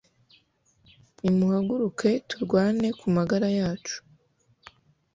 [1.21, 3.97] nimuhaguruke, turwane ku magara yacu